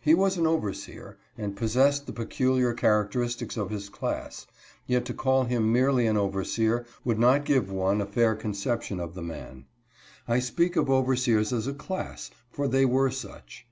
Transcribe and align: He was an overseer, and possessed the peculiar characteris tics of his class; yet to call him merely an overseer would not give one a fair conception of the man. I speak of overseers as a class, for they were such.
He 0.00 0.14
was 0.14 0.38
an 0.38 0.46
overseer, 0.46 1.18
and 1.36 1.54
possessed 1.54 2.06
the 2.06 2.12
peculiar 2.14 2.72
characteris 2.72 3.36
tics 3.36 3.58
of 3.58 3.68
his 3.68 3.90
class; 3.90 4.46
yet 4.86 5.04
to 5.04 5.12
call 5.12 5.44
him 5.44 5.70
merely 5.70 6.06
an 6.06 6.16
overseer 6.16 6.86
would 7.04 7.18
not 7.18 7.44
give 7.44 7.70
one 7.70 8.00
a 8.00 8.06
fair 8.06 8.34
conception 8.34 8.98
of 8.98 9.12
the 9.14 9.20
man. 9.20 9.66
I 10.26 10.38
speak 10.38 10.76
of 10.76 10.88
overseers 10.88 11.52
as 11.52 11.66
a 11.66 11.74
class, 11.74 12.30
for 12.50 12.66
they 12.66 12.86
were 12.86 13.10
such. 13.10 13.66